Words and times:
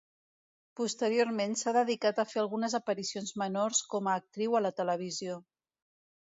Posteriorment 0.79 1.51
s'ha 1.59 1.73
dedicat 1.77 2.21
a 2.23 2.25
fer 2.31 2.41
algunes 2.45 2.77
aparicions 2.79 3.35
menors 3.43 3.83
com 3.93 4.11
a 4.13 4.17
actriu 4.23 4.57
a 4.57 4.63
la 4.69 4.73
televisió. 4.83 5.39